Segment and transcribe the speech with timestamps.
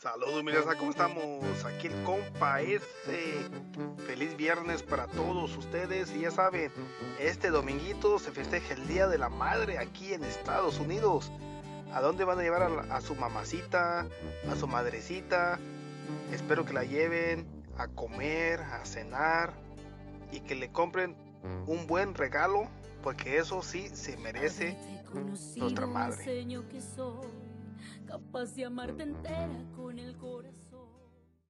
[0.00, 1.62] Saludos, mi raza, ¿cómo estamos?
[1.66, 3.50] Aquí el compa ese.
[4.06, 6.10] Feliz viernes para todos ustedes.
[6.16, 6.72] Y ya saben,
[7.18, 11.30] este dominguito se festeja el Día de la Madre aquí en Estados Unidos.
[11.92, 14.06] ¿A dónde van a llevar a, a su mamacita,
[14.50, 15.58] a su madrecita?
[16.32, 17.46] Espero que la lleven
[17.76, 19.52] a comer, a cenar
[20.32, 21.14] y que le compren
[21.66, 22.68] un buen regalo,
[23.02, 24.78] porque eso sí se merece
[25.56, 26.24] nuestra madre.
[28.10, 29.99] Capaz de amarte entera con.